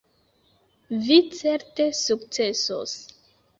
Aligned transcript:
Vi 1.09 1.17
certe 1.41 1.87
sukcesos. 2.01 2.99